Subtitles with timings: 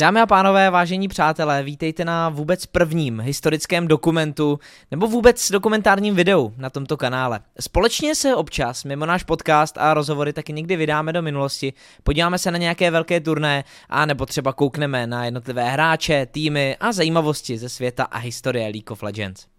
[0.00, 4.58] Dámy a pánové, vážení přátelé, vítejte na vůbec prvním historickém dokumentu
[4.90, 7.40] nebo vůbec dokumentárním videu na tomto kanále.
[7.60, 12.50] Společně se občas, mimo náš podcast a rozhovory, taky někdy vydáme do minulosti, podíváme se
[12.50, 17.68] na nějaké velké turné a nebo třeba koukneme na jednotlivé hráče, týmy a zajímavosti ze
[17.68, 19.49] světa a historie League of Legends.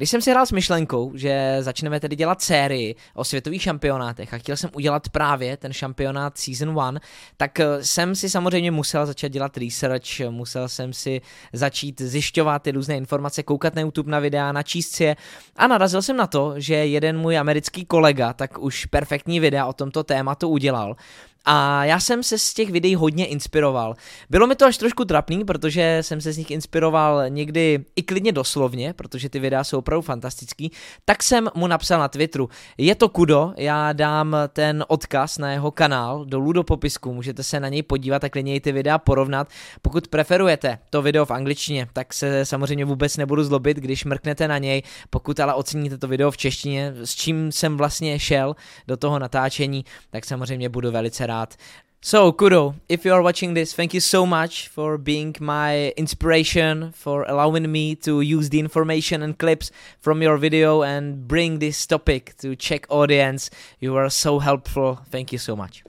[0.00, 4.38] Když jsem si hrál s myšlenkou, že začneme tedy dělat sérii o světových šampionátech a
[4.38, 7.00] chtěl jsem udělat právě ten šampionát Season 1,
[7.36, 11.20] tak eh, jsem si samozřejmě musel začít dělat research, musel jsem si
[11.52, 15.16] začít zjišťovat ty různé informace, koukat na YouTube na videa, načíst si je.
[15.56, 19.72] A narazil jsem na to, že jeden můj americký kolega tak už perfektní videa o
[19.72, 20.96] tomto tématu udělal
[21.44, 23.94] a já jsem se z těch videí hodně inspiroval.
[24.30, 28.32] Bylo mi to až trošku trapný, protože jsem se z nich inspiroval někdy i klidně
[28.32, 30.72] doslovně, protože ty videa jsou opravdu fantastický,
[31.04, 32.48] tak jsem mu napsal na Twitteru,
[32.78, 37.60] je to kudo, já dám ten odkaz na jeho kanál dolů do popisku, můžete se
[37.60, 39.48] na něj podívat a klidně ty videa porovnat.
[39.82, 44.58] Pokud preferujete to video v angličtině, tak se samozřejmě vůbec nebudu zlobit, když mrknete na
[44.58, 48.56] něj, pokud ale oceníte to video v češtině, s čím jsem vlastně šel
[48.88, 51.56] do toho natáčení, tak samozřejmě budu velice rád.
[52.02, 56.92] So, Kudo, if you are watching this, thank you so much for being my inspiration,
[56.92, 59.70] for allowing me to use the information and clips
[60.00, 63.50] from your video and bring this topic to Czech audience.
[63.80, 65.00] You are so helpful.
[65.10, 65.84] Thank you so much.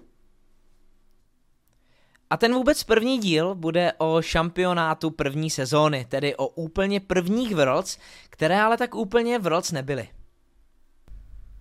[2.30, 7.98] A ten vůbec první díl bude o šampionátu první sezóny, tedy o úplně prvních Worlds,
[8.30, 10.08] které ale tak úplně Worlds nebyly.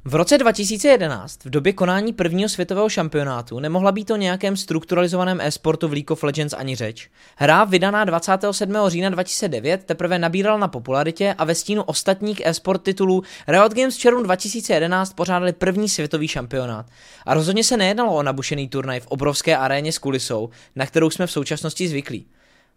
[0.05, 5.89] V roce 2011, v době konání prvního světového šampionátu, nemohla být o nějakém strukturalizovaném e-sportu
[5.89, 7.11] v League of Legends ani řeč.
[7.37, 8.75] Hra, vydaná 27.
[8.87, 13.98] října 2009, teprve nabírala na popularitě a ve stínu ostatních e-sport titulů Riot Games v
[13.98, 16.87] červnu 2011 pořádali první světový šampionát.
[17.27, 21.27] A rozhodně se nejednalo o nabušený turnaj v obrovské aréně s kulisou, na kterou jsme
[21.27, 22.27] v současnosti zvyklí.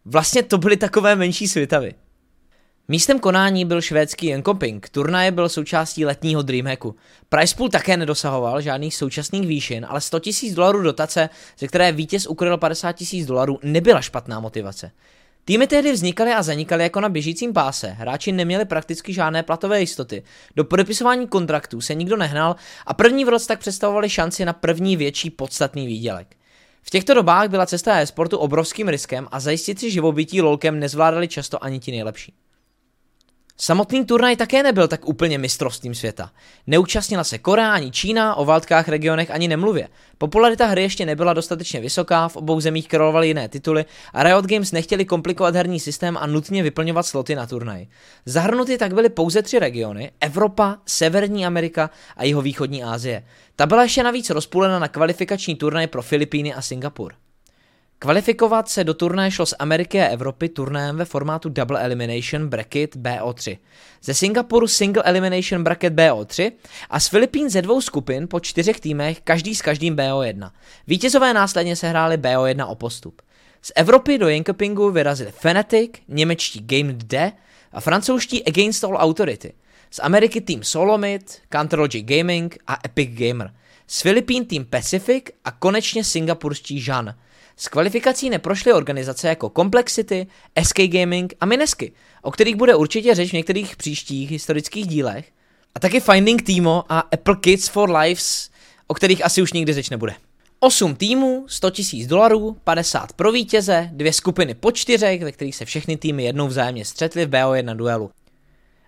[0.06, 1.94] Vlastně to byly takové menší světavy.
[2.88, 6.96] Místem konání byl švédský Enkoping, turnaje byl součástí letního Dreamhacku.
[7.30, 12.28] Price pool také nedosahoval žádných současných výšin, ale 100 000 dolarů dotace, ze které vítěz
[12.28, 14.92] ukryl 50 000 dolarů, nebyla špatná motivace.
[15.46, 20.24] Týmy tehdy vznikaly a zanikaly jako na běžícím páse, hráči neměli prakticky žádné platové jistoty,
[20.56, 25.30] do podepisování kontraktů se nikdo nehnal a první v tak představovali šanci na první větší
[25.30, 26.36] podstatný výdělek.
[26.82, 31.64] V těchto dobách byla cesta e-sportu obrovským riskem a zajistit si živobytí lolkem nezvládali často
[31.64, 32.34] ani ti nejlepší.
[33.64, 36.32] Samotný turnaj také nebyl tak úplně mistrovstvím světa.
[36.68, 39.88] Neúčastnila se Korea ani Čína, o válkách regionech ani nemluvě.
[40.18, 44.72] Popularita hry ještě nebyla dostatečně vysoká, v obou zemích królovaly jiné tituly a Riot Games
[44.72, 47.88] nechtěli komplikovat herní systém a nutně vyplňovat sloty na turnaj.
[48.26, 53.24] Zahrnuty tak byly pouze tři regiony, Evropa, Severní Amerika a jihovýchodní Asie.
[53.56, 57.14] Ta byla ještě navíc rozpůlena na kvalifikační turnaj pro Filipíny a Singapur.
[58.04, 62.96] Kvalifikovat se do turnaje šlo z Ameriky a Evropy turnajem ve formátu Double Elimination Bracket
[62.96, 63.58] BO3.
[64.02, 66.52] Ze Singapuru Single Elimination Bracket BO3
[66.90, 70.52] a z Filipín ze dvou skupin po čtyřech týmech, každý s každým BO1.
[70.88, 73.22] Vítězové následně se hráli BO1 o postup.
[73.62, 77.32] Z Evropy do Jinkopingu vyrazili Fnatic, němečtí Game D
[77.72, 79.54] a francouzští Against All Authority.
[79.92, 83.54] Z Ameriky tým Solomid, Counterlogic Gaming a Epic Gamer.
[83.88, 87.16] Z Filipín tým Pacific a konečně singapurští Jean–
[87.58, 90.28] z kvalifikací neprošly organizace jako Complexity,
[90.64, 95.32] SK Gaming a Minesky, o kterých bude určitě řeč v některých příštích historických dílech,
[95.76, 98.50] a taky Finding Teamo a Apple Kids for Lives,
[98.88, 100.14] o kterých asi už nikdy řeč nebude.
[100.60, 105.66] 8 týmů, 100 000 dolarů, 50 pro vítěze, dvě skupiny po čtyřech, ve kterých se
[105.66, 108.12] všechny týmy jednou vzájemně střetly v BO1 duelu.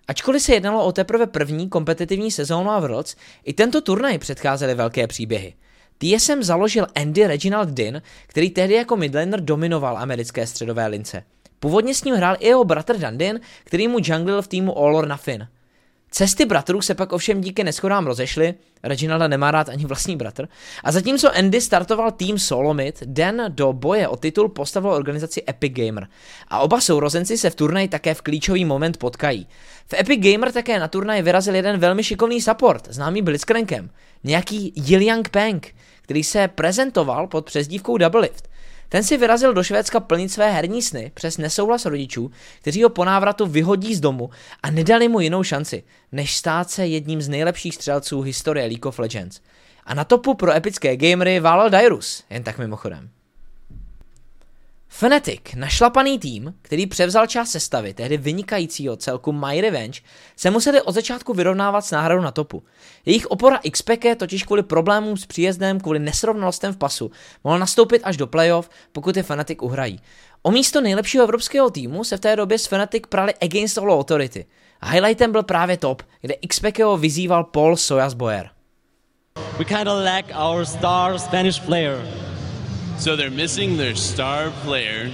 [0.08, 5.06] Ačkoliv se jednalo o teprve první kompetitivní sezónu a Worlds, i tento turnaj předcházely velké
[5.06, 5.54] příběhy–
[5.98, 11.22] TSM založil Andy Reginald Din, který tehdy jako midlaner dominoval americké středové lince.
[11.60, 15.08] Původně s ním hrál i jeho bratr Dandin, který mu junglil v týmu All or
[15.08, 15.42] Nothing.
[16.10, 20.48] Cesty bratrů se pak ovšem díky neschodám rozešly, Reginalda nemá rád ani vlastní bratr,
[20.84, 26.06] a zatímco Andy startoval tým Solomid, Den do boje o titul postavil organizaci Epic Gamer.
[26.48, 29.46] A oba sourozenci se v turnaji také v klíčový moment potkají.
[29.86, 33.90] V Epic Gamer také na turnaji vyrazil jeden velmi šikovný support, známý Blitzcrankem,
[34.24, 35.74] nějaký Yiliang Peng,
[36.06, 38.48] který se prezentoval pod přezdívkou Double Lift.
[38.88, 42.30] Ten si vyrazil do Švédska plnit své herní sny přes nesouhlas rodičů,
[42.60, 44.30] kteří ho po návratu vyhodí z domu
[44.62, 45.82] a nedali mu jinou šanci,
[46.12, 49.40] než stát se jedním z nejlepších střelců historie League of Legends.
[49.84, 53.10] A na topu pro epické gamery válel Dairus, jen tak mimochodem.
[54.98, 60.00] Fnatic, našlapaný tým, který převzal část sestavy, tehdy vynikajícího celku My Revenge,
[60.36, 62.62] se museli od začátku vyrovnávat s náhradou na topu.
[63.06, 67.10] Jejich opora XPK totiž kvůli problémům s příjezdem, kvůli nesrovnalostem v pasu,
[67.44, 70.00] mohl nastoupit až do playoff, pokud je Fnatic uhrají.
[70.42, 74.46] O místo nejlepšího evropského týmu se v té době s Fnatic prali Against All Authority.
[74.90, 78.50] Highlightem byl právě top, kde XPKO vyzýval Paul Sojas Boyer.
[79.58, 82.35] We kind of lack our star Spanish player.
[82.98, 85.12] So they're missing their star player.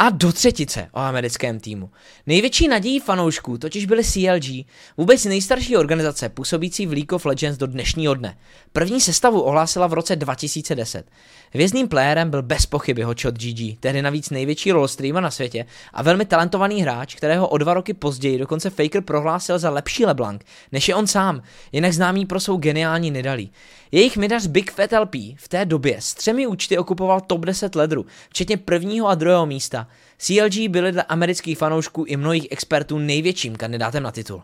[0.00, 1.90] A do třetice o americkém týmu.
[2.26, 4.66] Největší nadějí fanoušků totiž byly CLG,
[4.96, 8.38] vůbec nejstarší organizace působící v League of Legends do dnešního dne.
[8.72, 11.10] První sestavu ohlásila v roce 2010.
[11.50, 16.24] Hvězdným playerem byl bez pochyby Hotshot GG, tehdy navíc největší rollstreamer na světě a velmi
[16.24, 20.42] talentovaný hráč, kterého o dva roky později dokonce Faker prohlásil za lepší LeBlanc,
[20.72, 21.42] než je on sám,
[21.72, 23.52] jinak známý pro svou geniální nedalí.
[23.92, 28.06] Jejich midař Big Fat LP v té době s třemi účty okupoval top 10 ledru,
[28.30, 29.87] včetně prvního a druhého místa.
[30.18, 34.42] CLG byly dle amerických fanoušků i mnohých expertů největším kandidátem na titul.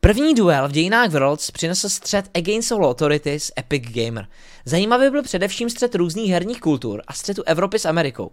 [0.00, 4.26] První duel v dějinách Worlds přinesl střed Against All Authority s Epic Gamer.
[4.64, 8.30] Zajímavý byl především střed různých herních kultur a střetu Evropy s Amerikou.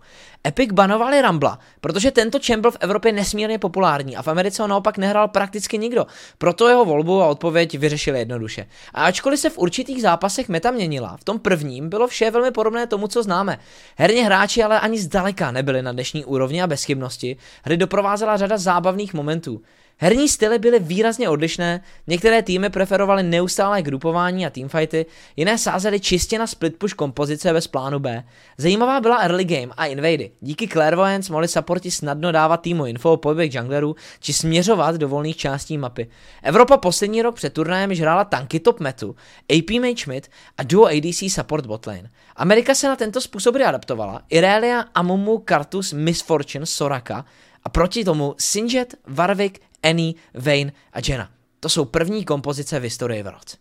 [0.47, 4.67] Epic banovali Rambla, protože tento čem byl v Evropě nesmírně populární a v Americe ho
[4.67, 6.05] naopak nehrál prakticky nikdo.
[6.37, 8.67] Proto jeho volbu a odpověď vyřešili jednoduše.
[8.93, 12.87] A ačkoliv se v určitých zápasech meta měnila, v tom prvním bylo vše velmi podobné
[12.87, 13.59] tomu, co známe.
[13.95, 17.37] Herně hráči ale ani zdaleka nebyli na dnešní úrovni a bezchybnosti.
[17.63, 19.61] Hry doprovázela řada zábavných momentů.
[19.97, 25.05] Herní styly byly výrazně odlišné, některé týmy preferovaly neustálé grupování a teamfighty,
[25.35, 28.23] jiné sázely čistě na split push kompozice bez plánu B.
[28.57, 30.31] Zajímavá byla early game a invady.
[30.41, 35.37] Díky Clairvoyance mohli supporti snadno dávat týmu info o pohybech junglerů či směřovat do volných
[35.37, 36.07] částí mapy.
[36.43, 39.15] Evropa poslední rok před turnajem již hrála tanky top metu,
[39.57, 40.27] AP Mage Schmidt
[40.57, 42.09] a duo ADC support botlane.
[42.35, 47.25] Amerika se na tento způsob readaptovala, Irelia, Amumu, Kartus, Misfortune, Soraka
[47.63, 51.29] a proti tomu Sinjet, Warwick, Annie, Vayne a Jenna.
[51.59, 53.57] To jsou první kompozice v historii Worlds.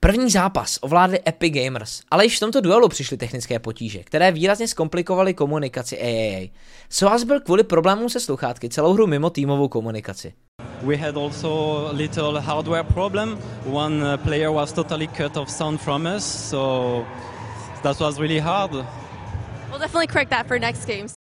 [0.00, 4.68] První zápas ovládli Epic Gamers, ale již v tomto duelu přišly technické potíže, které výrazně
[4.68, 6.48] zkomplikovaly komunikaci AAA.
[6.90, 10.32] Soas byl kvůli problémům se sluchátky celou hru mimo týmovou komunikaci.
[10.82, 13.38] We had also a little hardware problem.
[13.72, 17.04] One uh, player was totally cut off sound from us, so
[17.82, 18.72] that was really hard.
[18.72, 21.14] We'll definitely correct that for next games.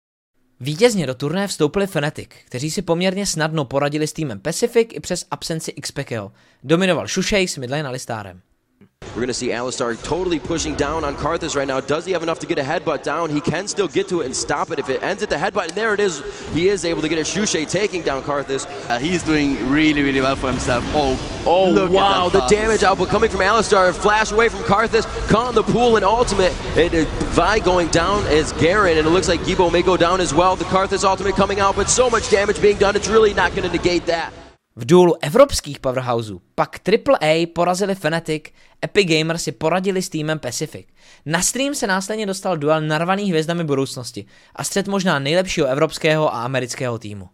[0.61, 5.27] Vítězně do turné vstoupili Fnatic, kteří si poměrně snadno poradili s týmem Pacific i přes
[5.31, 6.33] absenci XPKO.
[6.63, 8.41] Dominoval Shushei s midlane Alistárem.
[9.15, 11.79] We're going to see Alistar totally pushing down on Karthus right now.
[11.79, 13.31] Does he have enough to get a headbutt down?
[13.31, 15.69] He can still get to it and stop it if it ends at the headbutt.
[15.69, 16.21] And there it is.
[16.53, 18.67] He is able to get a Shushay taking down Karthus.
[18.91, 20.83] Uh, he's doing really, really well for himself.
[20.89, 22.29] Oh, oh wow.
[22.29, 23.95] The damage output coming from Alistar.
[23.95, 25.07] Flash away from Karthus.
[25.29, 26.53] Caught in the pool and ultimate.
[26.77, 28.99] And uh, Vi going down as Garen.
[28.99, 30.57] And it looks like Gibo may go down as well.
[30.57, 31.77] The Karthus ultimate coming out.
[31.77, 32.97] But so much damage being done.
[32.97, 34.33] It's really not going to negate that.
[34.77, 38.45] V duelu evropských powerhouseů pak AAA porazili Fnatic,
[38.85, 40.87] Epic Gamer si poradili s týmem Pacific.
[41.27, 44.27] Na stream se následně dostal duel narvaných hvězdami budoucnosti
[44.57, 47.29] a střed možná nejlepšího evropského a amerického týmu.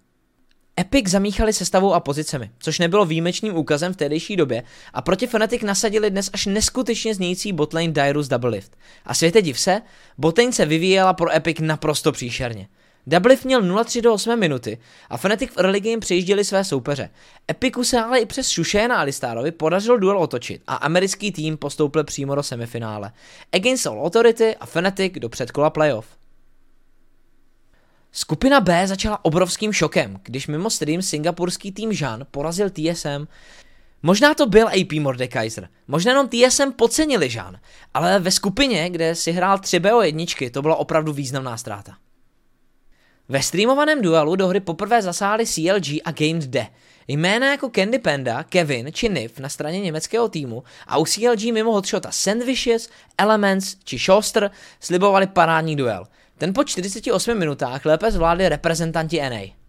[0.81, 4.63] Epic zamíchali sestavou a pozicemi, což nebylo výjimečným úkazem v tehdejší době
[4.93, 8.77] a proti Fnatic nasadili dnes až neskutečně znějící botlane Dyrus Double Lift.
[9.05, 9.83] A světe div se,
[10.19, 12.69] botlane se vyvíjela pro Epic naprosto příšerně.
[13.07, 14.79] Doublelift měl 0-3 do 8 minuty
[15.11, 17.11] a Fnatic v early game přejížděli své soupeře.
[17.51, 22.05] Epiku se ale i přes Šušéna a Alistárovi podařilo duel otočit a americký tým postoupil
[22.05, 23.13] přímo do semifinále.
[23.53, 26.07] Against All Authority a Fnatic do předkola playoff.
[28.13, 33.27] Skupina B začala obrovským šokem, když mimo stream singapurský tým Jean porazil TSM.
[34.03, 37.61] Možná to byl AP Mordekaiser, možná jenom TSM podcenili Jean,
[37.95, 41.97] ale ve skupině, kde si hrál 3 BO jedničky, to byla opravdu významná ztráta.
[43.31, 46.67] Ve streamovaném duelu do hry poprvé zasáhli CLG a Gamed D.
[47.09, 51.73] Jména jako Candy Panda, Kevin či Nif na straně německého týmu a u CLG mimo
[51.73, 56.07] hotshota Sandwiches, Elements či Schuster slibovali parádní duel.
[56.39, 59.61] Ten po 48 minutách lépe zvládli reprezentanti NA.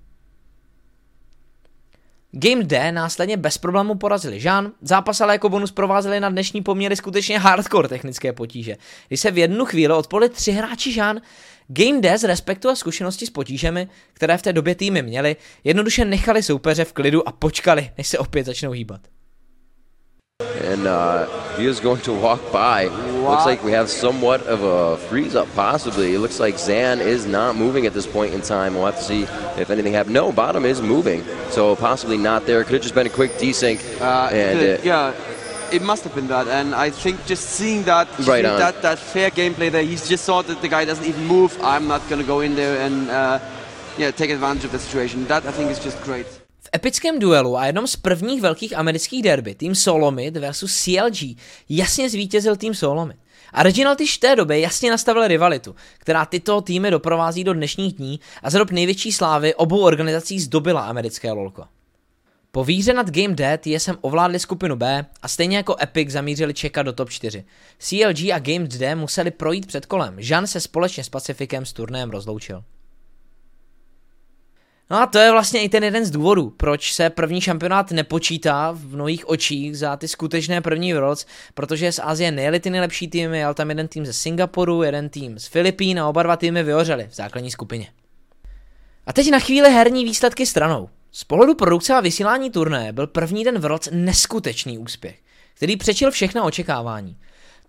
[2.34, 6.96] Game D následně bez problému porazili Jean, zápas ale jako bonus provázeli na dnešní poměry
[6.96, 8.78] skutečně hardcore technické potíže.
[9.08, 11.22] Když se v jednu chvíli odpoli tři hráči Jean,
[11.74, 16.06] Game D z respektu a zkušenosti s potížemi, které v té době týmy měli, jednoduše
[16.06, 19.02] nechali soupeře v klidu a počkali, než se opět začnou hýbat.
[20.74, 22.90] And uh, he is going to walk by.
[22.90, 23.30] Wow.
[23.30, 26.14] Looks like we have somewhat of a freeze up, possibly.
[26.14, 28.74] It looks like Zan is not moving at this point in time.
[28.74, 30.14] We'll have to see if anything happens.
[30.14, 32.64] No, bottom is moving, so possibly not there.
[32.64, 33.80] Could have just been a quick desync.
[34.02, 35.14] Uh, and the, yeah,
[35.72, 38.58] it must have been that, and I think just seeing that, Right on.
[38.60, 41.58] that, that fair gameplay there, he's just saw that the guy doesn't even move.
[41.64, 43.40] I'm not going to go in there and uh,
[43.98, 45.26] yeah, take advantage of the situation.
[45.28, 46.28] That I think is just great.
[46.62, 51.38] V epickém duelu a jednom z prvních velkých amerických derby, tým Solomid versus CLG,
[51.70, 53.18] jasně zvítězil tým Solomid.
[53.54, 57.94] A Reginald již v té době jasně nastavil rivalitu, která tyto týmy doprovází do dnešních
[57.94, 61.64] dní a za dob největší slávy obou organizací zdobila americké lolko.
[62.54, 66.84] Po výhře nad Game Dead TSM ovládli skupinu B a stejně jako Epic zamířili čekat
[66.84, 67.44] do top 4.
[67.80, 72.10] CLG a Game D museli projít před kolem, Jean se společně s Pacificem s turnajem
[72.10, 72.64] rozloučil.
[74.90, 78.72] No a to je vlastně i ten jeden z důvodů, proč se první šampionát nepočítá
[78.72, 83.40] v mnohých očích za ty skutečné první Worlds, protože z Asie nejeli ty nejlepší týmy,
[83.40, 87.08] jel tam jeden tým ze Singapuru, jeden tým z Filipín a oba dva týmy vyhořeli
[87.08, 87.88] v základní skupině.
[89.06, 90.90] A teď na chvíli herní výsledky stranou.
[91.14, 95.20] Z pohledu produkce a vysílání turnaje byl první den Worlds neskutečný úspěch,
[95.54, 97.18] který přečil všechna očekávání.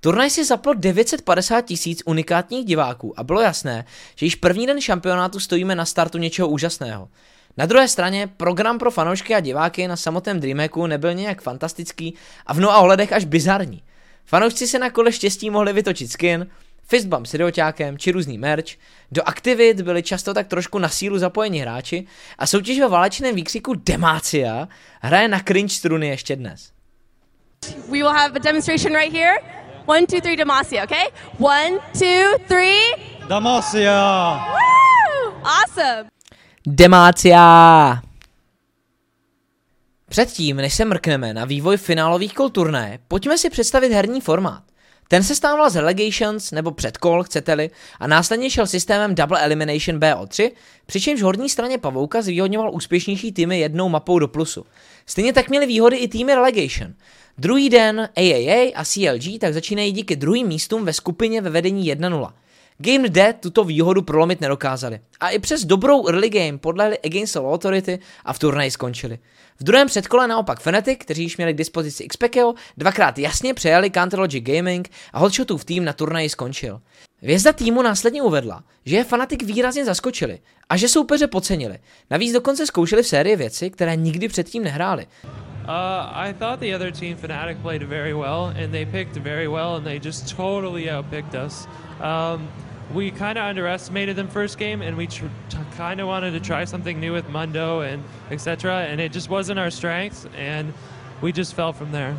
[0.00, 3.84] Turnaj si zaplo 950 tisíc unikátních diváků a bylo jasné,
[4.16, 7.08] že již první den šampionátu stojíme na startu něčeho úžasného.
[7.56, 12.14] Na druhé straně program pro fanoušky a diváky na samotném Dreamhacku nebyl nějak fantastický
[12.46, 13.82] a v mnoha ohledech až bizarní.
[14.24, 16.46] Fanoušci se na kole štěstí mohli vytočit skin,
[16.92, 18.76] fistbump s idiоťákem či různý merch,
[19.12, 22.06] do aktivit byli často tak trošku na sílu zapojeni hráči
[22.38, 24.68] a soutěž ve válečném výkřiku Demacia
[25.00, 26.72] hraje na cringe struny ještě dnes.
[27.88, 29.34] We will have a demonstration right here.
[29.86, 31.06] One, two, three, Demacia, okay?
[31.38, 32.78] One, two, three.
[33.28, 34.46] Damacia!
[34.46, 35.32] Woo!
[35.42, 36.10] Awesome.
[36.66, 38.02] Demácia!
[40.08, 44.71] Předtím, než se mrkneme na vývoj finálových kol turné, pojďme si představit herní formát.
[45.08, 50.50] Ten se stával z Relegations nebo předkol, chcete-li, a následně šel systémem Double Elimination BO3,
[50.86, 54.66] přičemž v horní straně pavouka zvýhodňoval úspěšnější týmy jednou mapou do plusu.
[55.06, 56.94] Stejně tak měli výhody i týmy Relegation.
[57.38, 62.32] Druhý den AAA a CLG tak začínají díky druhým místům ve skupině ve vedení 1-0.
[62.78, 65.00] Game Dead tuto výhodu prolomit nedokázali.
[65.20, 69.18] A i přes dobrou early game podlehli Against All Authority a v turnaji skončili.
[69.62, 74.44] V druhém předkole naopak Fnatic, kteří již měli k dispozici Xpekeo, dvakrát jasně přejali Counterlogic
[74.44, 76.80] Gaming a Hotshotův tým na turnaji skončil.
[77.22, 80.38] Hvězda týmu následně uvedla, že je Fnatic výrazně zaskočili
[80.68, 81.78] a že soupeře podcenili.
[82.10, 85.06] Navíc dokonce zkoušeli v sérii věci, které nikdy předtím nehráli.
[85.24, 85.30] Uh.
[92.34, 96.32] Um, we kind of underestimated them first game, and we tr- t- kind of wanted
[96.32, 98.86] to try something new with Mundo and etc.
[98.90, 100.72] And it just wasn't our strength, and
[101.20, 102.14] we just fell from there.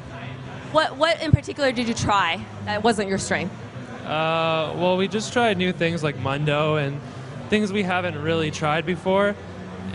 [0.71, 3.53] What what in particular did you try that wasn't your strength?
[4.05, 6.99] Uh, well, we just tried new things like Mundo and
[7.49, 9.35] things we haven't really tried before,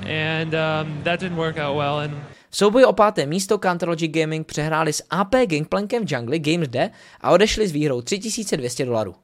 [0.06, 2.00] and um, that didn't work out well.
[2.00, 2.14] And
[2.50, 6.90] V souboji o páté místo Counterlogic Gaming přehráli s AP Gangplankem v Jungle Games D
[7.20, 9.14] a odešli s výhrou 3200 dolarů.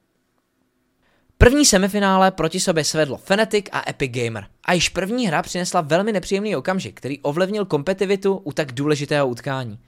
[1.38, 4.46] První semifinále proti sobě svedlo Fnatic a Epic Gamer.
[4.64, 9.78] A již první hra přinesla velmi nepříjemný okamžik, který ovlivnil kompetitivitu u tak důležitého utkání.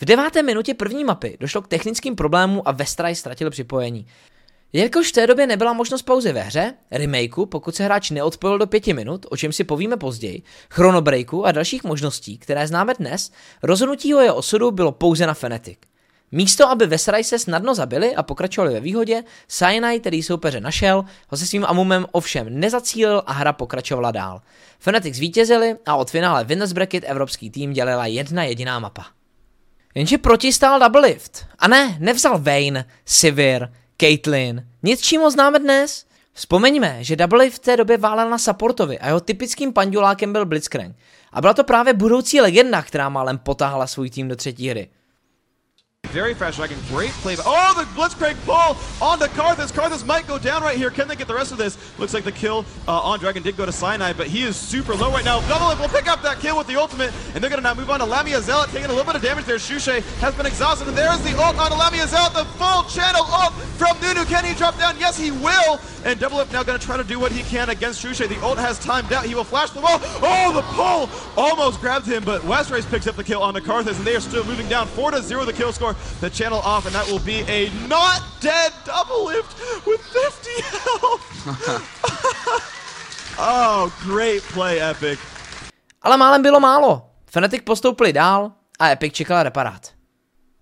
[0.00, 4.06] V deváté minutě první mapy došlo k technickým problémům a Vestraj ztratil připojení.
[4.72, 8.66] Jelikož v té době nebyla možnost pauzy ve hře, remakeu, pokud se hráč neodpojil do
[8.66, 14.14] pěti minut, o čem si povíme později, chronobreaku a dalších možností, které známe dnes, rozhodnutí
[14.14, 15.78] o jeho osudu bylo pouze na Fnatic.
[16.32, 21.36] Místo, aby Vesraj se snadno zabili a pokračovali ve výhodě, Cyanide, který soupeře našel, ho
[21.36, 24.40] se svým amumem ovšem nezacílil a hra pokračovala dál.
[24.78, 29.06] Fnatic zvítězili a od finále Winners Bracket evropský tým dělila jedna jediná mapa.
[29.94, 31.46] Jenže proti stál Double Lift.
[31.58, 33.68] A ne, nevzal Vayne, Sivir,
[34.00, 36.06] Caitlyn, nic čím známe dnes.
[36.32, 40.96] Vzpomeňme, že Double v té době válel na supportovi a jeho typickým pandulákem byl Blitzcrank.
[41.32, 44.88] A byla to právě budoucí legenda, která málem potáhla svůj tým do třetí hry.
[46.12, 47.36] Very fast dragon, great play.
[47.38, 48.76] Oh, the Blitzcrank pull
[49.06, 49.70] on the Karthus.
[49.70, 50.90] Karthus might go down right here.
[50.90, 51.76] Can they get the rest of this?
[51.98, 54.94] Looks like the kill uh, on Dragon did go to Cyanide, but he is super
[54.94, 55.40] low right now.
[55.48, 57.90] Double will pick up that kill with the ultimate, and they're going to now move
[57.90, 59.56] on to Lamia Zealot, taking a little bit of damage there.
[59.56, 63.52] Shushe has been exhausted, and there's the ult on Lamia Zealot, the full channel ult
[63.76, 64.24] from Nunu.
[64.24, 64.98] Can he drop down?
[64.98, 65.78] Yes, he will.
[66.04, 68.26] And Double Up now going to try to do what he can against Shushe.
[68.26, 69.26] The ult has timed out.
[69.26, 70.00] He will flash the wall.
[70.22, 73.98] Oh, the pull almost grabbed him, but Westrace picks up the kill on the Karthus,
[73.98, 75.87] and they are still moving down 4 to 0 the kill score.
[76.20, 81.22] The channel off, and that will be a not dead double lift with 50 health.
[83.38, 85.18] oh, great play, Epic.
[86.02, 87.02] Ale málem bylo málo.
[87.30, 89.98] Fnatic postoupili dál a Epic čekal reparát.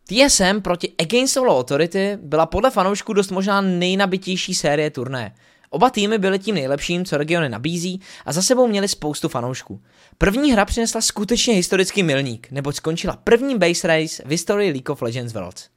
[0.09, 5.35] TSM proti Against All Authority byla podle fanoušků dost možná nejnabitější série turné.
[5.77, 9.81] Oba týmy byly tím nejlepším, co regiony nabízí a za sebou měli spoustu fanoušků.
[10.19, 15.03] První hra přinesla skutečně historický milník, neboť skončila první base race v historii League of
[15.03, 15.69] Legends Worlds.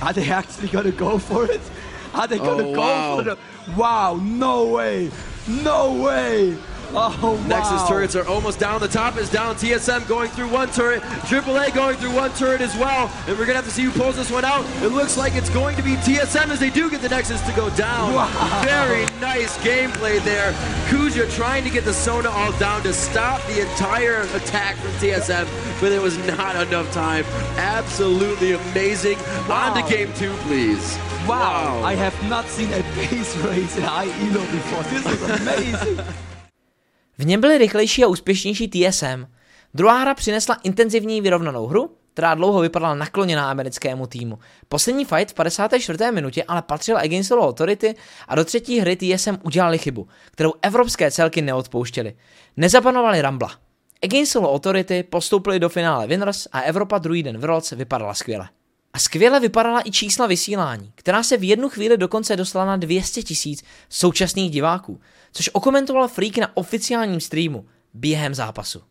[0.00, 1.60] Are they actually gonna go for it?
[2.14, 3.16] Are they gonna Oh, go wow.
[3.16, 3.36] for the...
[3.76, 5.10] Wow, no way!
[5.62, 6.56] No way!
[6.96, 7.46] Oh, wow.
[7.46, 8.80] Nexus turrets are almost down.
[8.80, 9.56] The top is down.
[9.56, 11.02] TSM going through one turret.
[11.02, 13.10] AAA going through one turret as well.
[13.26, 14.64] And we're going to have to see who pulls this one out.
[14.82, 17.52] It looks like it's going to be TSM as they do get the Nexus to
[17.52, 18.14] go down.
[18.14, 18.62] Wow.
[18.64, 20.52] Very nice gameplay there.
[20.88, 25.46] Kuja trying to get the Sona all down to stop the entire attack from TSM,
[25.80, 27.24] but there was not enough time.
[27.56, 29.18] Absolutely amazing.
[29.50, 30.96] On to game two, please.
[31.26, 31.82] Wow.
[31.82, 34.82] I have not seen a base race in high elo before.
[34.84, 36.04] This is amazing.
[37.18, 39.26] V něm byli rychlejší a úspěšnější TSM.
[39.74, 44.38] Druhá hra přinesla intenzivní vyrovnanou hru, která dlouho vypadala nakloněná americkému týmu.
[44.68, 46.04] Poslední fight v 54.
[46.10, 47.94] minutě ale patřil Against All Authority
[48.28, 52.16] a do třetí hry TSM udělali chybu, kterou evropské celky neodpouštěly.
[52.56, 53.50] Nezapanovali Rambla.
[54.02, 58.48] Against All Authority postoupili do finále Winners a Evropa druhý den v Worlds vypadala skvěle.
[58.92, 63.22] A skvěle vypadala i čísla vysílání, která se v jednu chvíli dokonce dostala na 200
[63.22, 65.00] tisíc současných diváků,
[65.34, 68.82] což okomentoval Freak na oficiálním streamu během zápasu.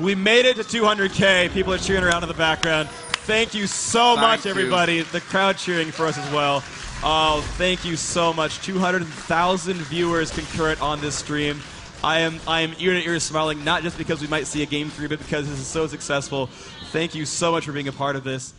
[0.00, 1.50] We made it to 200k.
[1.50, 2.88] People are cheering around in the background.
[3.26, 4.50] Thank you so Thank much, you.
[4.50, 5.04] everybody.
[5.12, 6.62] The crowd cheering for us as well.
[7.02, 8.58] Oh, thank you so much.
[8.66, 11.60] 200,000 viewers concurrent on this stream.
[12.04, 14.66] I am I am ear to ear smiling, not just because we might see a
[14.66, 16.48] game three, but because this is so successful.
[16.92, 18.54] Thank you so much for being a part of this.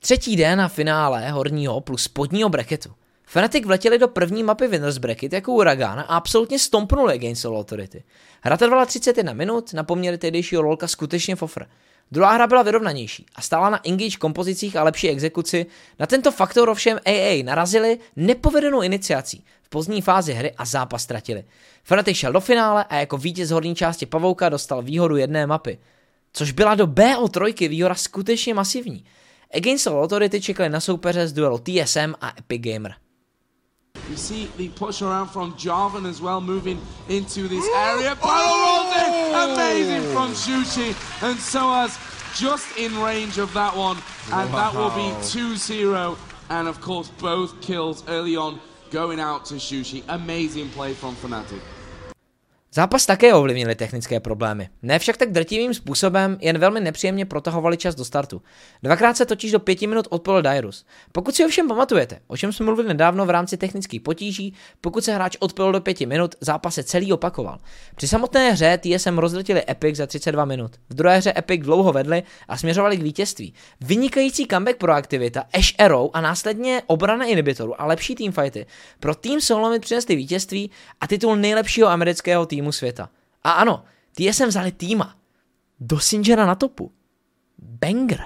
[0.00, 2.90] Třetí den na finále horního plus spodního bracketu.
[3.32, 8.02] Fnatic vletěli do první mapy Winners Bracket jako uragán a absolutně stompnuli Against All Authority.
[8.40, 11.66] Hra trvala 31 minut, na poměry tehdejšího lolka skutečně fofr.
[12.10, 15.66] Druhá hra byla vyrovnanější a stála na engage kompozicích a lepší exekuci.
[15.98, 21.44] Na tento faktor ovšem AA narazili nepovedenou iniciací v pozdní fázi hry a zápas ztratili.
[21.82, 25.78] Fnatic šel do finále a jako vítěz horní části Pavouka dostal výhodu jedné mapy.
[26.32, 29.04] Což byla do BO3 výhoda skutečně masivní.
[29.56, 32.94] Against All Authority čekali na soupeře z duelu TSM a Epic Gamer.
[34.08, 38.16] We see the push around from Jarvan as well, moving into this area.
[38.22, 38.26] Oh!
[38.26, 40.88] Battle rolls in, amazing from Shushi,
[41.28, 41.96] and Soas
[42.36, 43.98] just in range of that one,
[44.32, 46.16] and that will be 2-0,
[46.50, 50.02] and of course both kills early on going out to Shushi.
[50.08, 51.60] Amazing play from Fnatic.
[52.72, 54.68] Zápas také ovlivnili technické problémy.
[54.82, 58.42] Ne však tak drtivým způsobem, jen velmi nepříjemně protahovali čas do startu.
[58.82, 60.86] Dvakrát se totiž do pěti minut odpojil Dyrus.
[61.12, 65.14] Pokud si ovšem pamatujete, o čem jsme mluvili nedávno v rámci technických potíží, pokud se
[65.14, 67.58] hráč odpojil do pěti minut, zápas se celý opakoval.
[67.96, 70.72] Při samotné hře TSM rozletili Epic za 32 minut.
[70.90, 73.54] V druhé hře Epic dlouho vedli a směřovali k vítězství.
[73.80, 78.66] Vynikající comeback pro aktivita, Ash Arrow a následně obrana inhibitoru a lepší teamfighty
[79.00, 83.08] pro tým Solomit přinesli vítězství a titul nejlepšího amerického týmu světa.
[83.44, 85.16] A ano, TSM vzali týma.
[85.80, 86.92] Do Singera na topu.
[87.58, 88.20] Banger.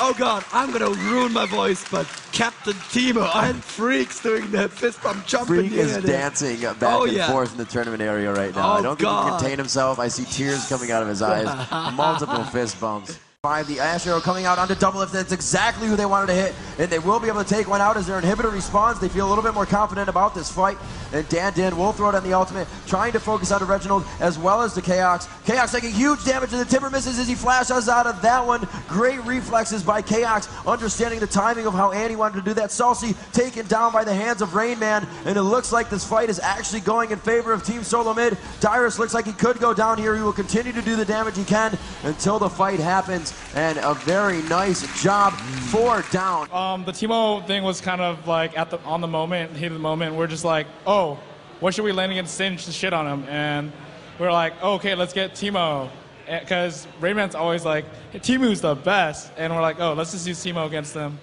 [0.00, 5.00] Oh god, I'm gonna ruin my voice, but Captain Timo and Freak's doing the fist
[5.02, 6.18] bump jumping Freak is in there.
[6.18, 7.30] dancing back Oh, and yeah.
[7.30, 8.72] forth in the tournament area right now.
[8.74, 9.98] Oh, I don't think he can contain himself.
[9.98, 11.46] I see tears coming out of his eyes.
[11.94, 13.18] Multiple fist bumps.
[13.46, 16.34] Five, the Ash Arrow coming out onto double if that's exactly who they wanted to
[16.34, 16.52] hit.
[16.80, 18.98] And they will be able to take one out as their inhibitor responds.
[18.98, 20.76] They feel a little bit more confident about this fight.
[21.12, 24.36] And Dan Dan will throw it on the ultimate, trying to focus on Reginald as
[24.36, 25.28] well as the Chaos.
[25.44, 28.66] Chaos taking huge damage and the Timber misses as he flashes out of that one.
[28.88, 32.70] Great reflexes by Chaos, understanding the timing of how Annie wanted to do that.
[32.70, 35.06] Salsi taken down by the hands of Rain Man.
[35.24, 38.36] And it looks like this fight is actually going in favor of Team Solo Mid.
[38.58, 40.16] Dyrus looks like he could go down here.
[40.16, 43.35] He will continue to do the damage he can until the fight happens.
[43.54, 45.32] And a very nice job
[45.70, 46.50] for down.
[46.52, 49.72] Um, the Timo thing was kind of like at the on the moment, heat of
[49.72, 50.14] the moment.
[50.14, 51.18] We're just like, oh,
[51.60, 53.28] what should we land against Singe to shit on him?
[53.30, 53.72] And
[54.18, 55.88] we're like, oh, okay, let's get Timo.
[56.26, 59.30] Because Rayman's always like, Timu's the best.
[59.38, 61.18] And we're like, oh, let's just use Timo against them.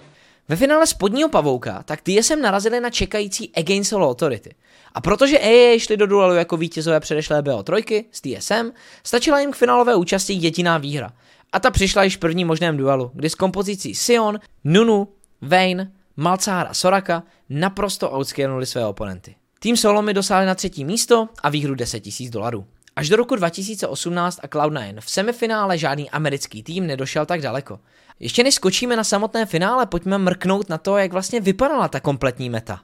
[0.48, 4.54] Ve finále spodního pavouka tak TSM narazili na čekající Against All Authority.
[4.94, 8.72] A protože AA šli do duelu jako vítězové předešlé BO3 s TSM,
[9.04, 11.10] stačila jim k finálové účasti jediná výhra.
[11.54, 15.08] A ta přišla již v prvním možném duelu, kdy s kompozicí Sion, Nunu,
[15.42, 19.34] Vayne, Malcár a Soraka naprosto outscalnuli své oponenty.
[19.58, 22.66] Tým Solomy dosáhli na třetí místo a výhru 10 000 dolarů.
[22.96, 27.80] Až do roku 2018 a Cloud9 v semifinále žádný americký tým nedošel tak daleko.
[28.20, 32.50] Ještě než skočíme na samotné finále, pojďme mrknout na to, jak vlastně vypadala ta kompletní
[32.50, 32.80] meta.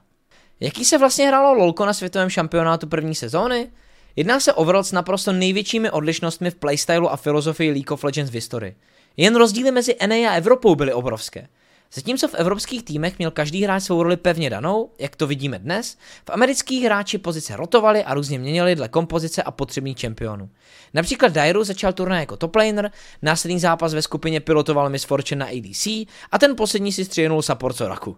[0.59, 3.71] Jaký se vlastně hrálo LoLko na světovém šampionátu první sezóny?
[4.15, 8.35] Jedná se o s naprosto největšími odlišnostmi v playstylu a filozofii League of Legends v
[8.35, 8.75] historii.
[9.17, 11.47] Jen rozdíly mezi NA a Evropou byly obrovské.
[11.93, 15.97] Zatímco v evropských týmech měl každý hráč svou roli pevně danou, jak to vidíme dnes,
[16.25, 20.49] v amerických hráči pozice rotovali a různě měnili dle kompozice a potřebných čempionů.
[20.93, 25.51] Například Dairu začal turnaj jako top laner, následný zápas ve skupině pilotoval Miss Fortune na
[25.51, 25.87] ADC
[26.31, 28.17] a ten poslední si stříhnul support Soraku.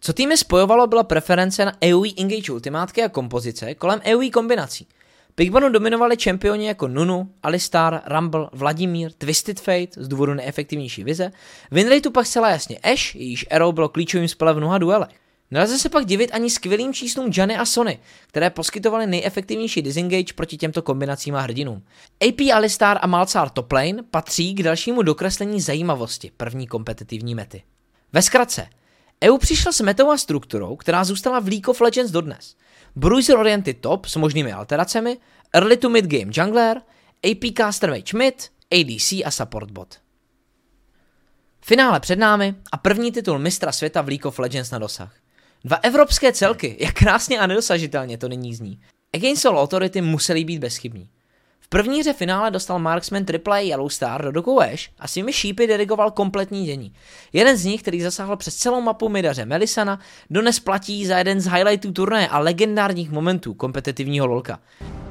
[0.00, 4.86] Co týmy spojovalo byla preference na AoE engage ultimátky a kompozice kolem AoE kombinací.
[5.34, 11.32] Pigbanu dominovali čempioni jako Nunu, Alistar, Rumble, Vladimír, Twisted Fate z důvodu neefektivnější vize,
[11.70, 15.08] Winrateu pak zcela jasně Ash, jejíž Arrow bylo klíčovým spelem v mnoha duelech.
[15.50, 20.56] Nelze se pak divit ani skvělým číslům Jany a Sony, které poskytovaly nejefektivnější disengage proti
[20.56, 21.82] těmto kombinacím a hrdinům.
[22.28, 27.62] AP Alistar a Malzar Toplane patří k dalšímu dokreslení zajímavosti první kompetitivní mety.
[28.12, 28.66] Ve zkratce,
[29.24, 32.56] EU přišel s metou a strukturou, která zůstala v League of Legends dodnes.
[32.96, 35.18] Bruiser Oriented Top s možnými alteracemi,
[35.54, 36.76] Early to Mid Game Jungler,
[37.30, 38.34] AP Caster Mage Mid,
[38.72, 39.94] ADC a Support Bot.
[41.64, 45.14] Finále před námi a první titul mistra světa v League of Legends na dosah.
[45.64, 48.80] Dva evropské celky, jak krásně a nedosažitelně to nyní zní.
[49.14, 51.10] Against All Authority museli být bezchybní
[51.72, 56.10] první hře finále dostal marksman Triple Yellow Star do dokou Ash a svými šípy dirigoval
[56.10, 56.92] kompletní dění.
[57.32, 59.98] Jeden z nich, který zasáhl přes celou mapu midaře Melisana,
[60.30, 64.58] dones platí za jeden z highlightů turnaje a legendárních momentů kompetitivního lolka.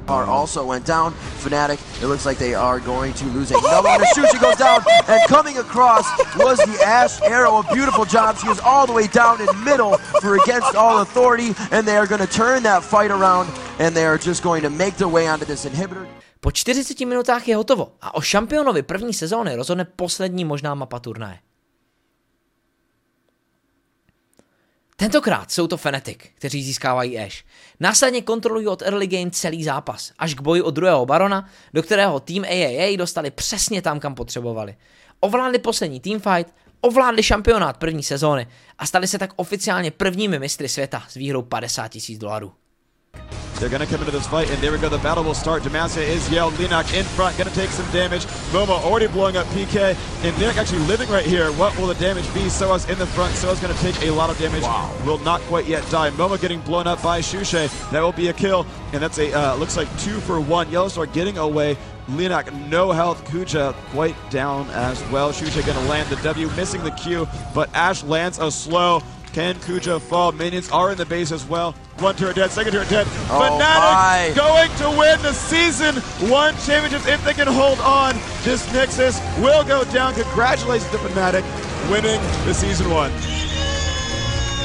[0.06, 1.14] Are also went down.
[1.38, 4.04] Fnatic, it looks like they are going to lose another one.
[4.14, 7.58] Sushi goes down, and coming across was the Ash Arrow.
[7.58, 8.36] A beautiful job.
[8.36, 12.06] She is all the way down in middle for Against All Authority, and they are
[12.06, 13.48] going to turn that fight around,
[13.78, 16.06] and they are just going to make their way onto this inhibitor.
[16.44, 21.38] Po 40 minutách je hotovo a o šampionovi první sezóny rozhodne poslední možná mapa turnaje.
[24.96, 27.44] Tentokrát jsou to Fnatic, kteří získávají Ash.
[27.80, 32.20] Následně kontrolují od early game celý zápas, až k boji o druhého barona, do kterého
[32.20, 34.76] tým AAA dostali přesně tam, kam potřebovali.
[35.20, 38.46] Ovládli poslední teamfight, ovládli šampionát první sezóny
[38.78, 42.52] a stali se tak oficiálně prvními mistry světa s výhrou 50 tisíc dolarů.
[43.62, 44.88] They're going to come into this fight, and there we go.
[44.88, 45.62] The battle will start.
[45.62, 46.54] Demacia is yelled.
[46.54, 48.24] Linak in front, going to take some damage.
[48.50, 49.90] Momo already blowing up PK,
[50.24, 51.52] and Linak actually living right here.
[51.52, 52.48] What will the damage be?
[52.48, 53.32] Soa's in the front.
[53.36, 54.64] Soa's going to take a lot of damage.
[54.64, 54.92] Wow.
[55.06, 56.10] Will not quite yet die.
[56.10, 57.90] Momo getting blown up by Shushe.
[57.92, 60.66] That will be a kill, and that's a uh, looks like two for one.
[60.66, 61.76] Yellowstar getting away.
[62.08, 63.24] Linak, no health.
[63.26, 65.30] Kuja quite down as well.
[65.32, 69.04] Shushe going to land the W, missing the Q, but Ash lands a slow.
[69.32, 70.32] Can Kuja fall?
[70.32, 71.72] Minions are in the base as well.
[71.98, 73.06] One turret dead, second turret dead.
[73.30, 74.32] Oh Fnatic my.
[74.36, 75.96] going to win the season
[76.30, 78.14] one championship if they can hold on.
[78.42, 80.14] This Nexus will go down.
[80.14, 81.42] Congratulations to Fnatic
[81.90, 83.10] winning the season one.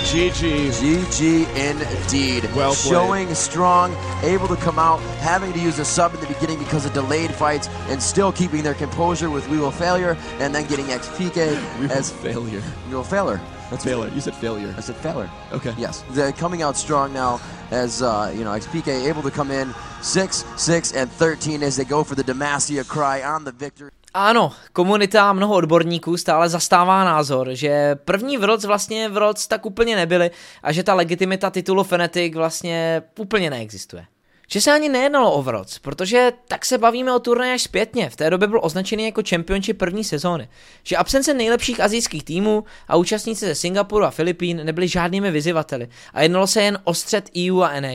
[0.07, 0.69] GG.
[0.79, 2.43] GG indeed.
[2.55, 2.91] Well played.
[2.91, 3.93] Showing strong,
[4.23, 7.33] able to come out, having to use a sub in the beginning because of delayed
[7.33, 11.89] fights, and still keeping their composure with We Will Failure, and then getting XPK we
[11.89, 12.63] as failure.
[12.87, 13.41] We Will Failure.
[13.69, 14.09] That's failure.
[14.13, 14.73] You said failure.
[14.77, 15.29] I said failure.
[15.51, 15.73] Okay.
[15.77, 16.05] Yes.
[16.11, 17.41] They're coming out strong now
[17.71, 21.83] as, uh, you know, XPK able to come in 6, 6, and 13 as they
[21.83, 23.91] go for the Demacia cry on the victory.
[24.19, 30.31] Ano, komunita mnoho odborníků stále zastává názor, že první Worlds vlastně Worlds tak úplně nebyly
[30.63, 34.05] a že ta legitimita titulu Fnatic vlastně úplně neexistuje.
[34.47, 38.15] Že se ani nejednalo o Worlds, protože tak se bavíme o turnaji až zpětně, v
[38.15, 40.49] té době byl označený jako championship první sezóny.
[40.83, 46.21] Že absence nejlepších azijských týmů a účastníci ze Singapuru a Filipín nebyli žádnými vyzivateli a
[46.21, 47.93] jednalo se jen o střed EU a NA.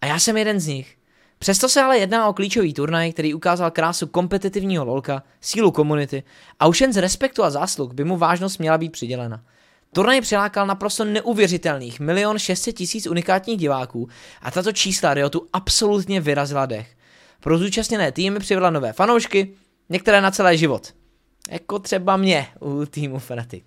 [0.00, 0.96] A já jsem jeden z nich.
[1.44, 6.22] Přesto se ale jedná o klíčový turnaj, který ukázal krásu kompetitivního lolka, sílu komunity
[6.60, 9.44] a už jen z respektu a zásluh by mu vážnost měla být přidělena.
[9.92, 14.08] Turnaj přilákal naprosto neuvěřitelných 1 600 tisíc unikátních diváků
[14.42, 16.96] a tato čísla Riotu absolutně vyrazila dech.
[17.40, 19.54] Pro zúčastněné týmy přivedla nové fanoušky,
[19.88, 20.94] některé na celý život.
[21.50, 23.64] Jako třeba mě u týmu Fnatic.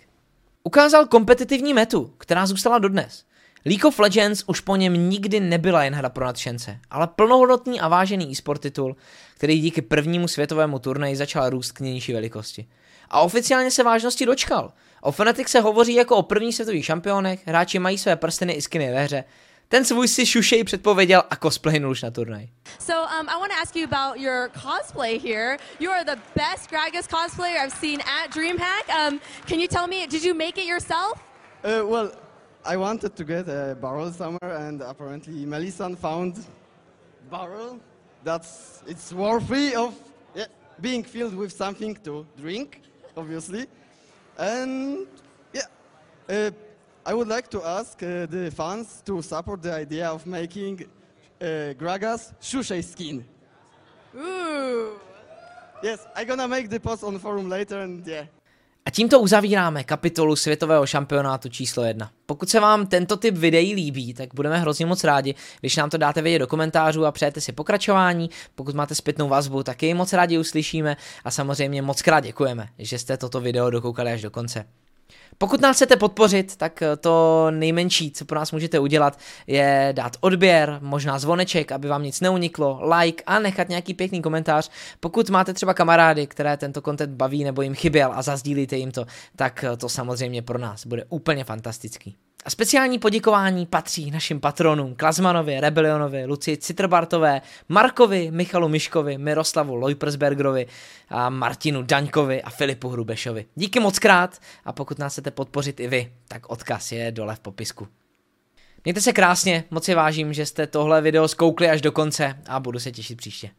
[0.64, 3.24] Ukázal kompetitivní metu, která zůstala dodnes.
[3.66, 7.88] League of Legends už po něm nikdy nebyla jen hra pro nadšence, ale plnohodnotný a
[7.88, 8.96] vážený e-sport titul,
[9.36, 12.68] který díky prvnímu světovému turnaji začal růst k nější velikosti.
[13.10, 17.80] A oficiálně se vážnosti dočkal– O Fnatic se hovoří jako o prvních světových šampionech, hráči
[17.80, 19.24] mají své prsteny i skiny ve hře.
[19.68, 22.48] Ten svůj si Šušej předpověděl a cosplaynul už na turnaj.
[22.80, 25.58] So um, I want to ask you about your cosplay here.
[25.80, 29.08] You are the best Gragas cosplayer I've seen at DreamHack.
[29.08, 31.24] Um, can you tell me, did you make it yourself?
[31.64, 32.12] Uh, well,
[32.68, 36.46] I wanted to get a barrel somewhere, and apparently Melissan found
[37.32, 37.80] barrel
[38.26, 39.96] that's it's worthy of
[40.36, 40.48] yeah,
[40.82, 42.82] being filled with something to drink,
[43.16, 43.68] obviously.
[44.38, 45.08] And
[45.54, 45.62] yeah,
[46.28, 46.52] uh,
[47.06, 50.84] I would like to ask uh, the fans to support the idea of making
[51.40, 51.46] uh,
[51.80, 53.24] Gragas Shushay skin.
[54.14, 55.00] Ooh.
[55.82, 58.26] Yes, I'm gonna make the post on the forum later and yeah.
[58.88, 62.12] A tímto uzavíráme kapitolu světového šampionátu číslo 1.
[62.26, 65.98] Pokud se vám tento typ videí líbí, tak budeme hrozně moc rádi, když nám to
[65.98, 68.30] dáte vědět do komentářů a přejete si pokračování.
[68.56, 73.00] Pokud máte zpětnou vazbu, tak jej moc rádi uslyšíme a samozřejmě moc krát děkujeme, že
[73.00, 74.66] jste toto video dokoukali až do konce.
[75.38, 80.18] Pokud nás chcete podpořit, tak eh, to nejmenší, co pro nás můžete udělat, je dát
[80.20, 84.70] odběr, možná zvoneček, aby vám nic neuniklo, like a nechat nějaký pěkný komentář.
[85.00, 89.06] Pokud máte třeba kamarády, které tento content baví nebo jim chyběl a zazdílíte jim to,
[89.36, 92.16] tak eh, to samozřejmě pro nás bude úplně fantastický.
[92.46, 100.68] A speciální poděkování patří našim patronům Klazmanovi, Rebelionovi, Luci Citrbartové, Markovi, Michalu Miškovi, Miroslavu Lojpersbergerovi,
[101.10, 103.46] a Martinu Daňkovi a Filipu Hrubešovi.
[103.56, 107.40] Díky moc krát a pokud nás chcete podpořit i vy, tak odkaz je dole v
[107.40, 107.88] popisku.
[108.86, 112.60] Mějte se krásně, moc si vážím, že jste tohle video zkoukli až do konce a
[112.60, 113.50] budu se těšit příště.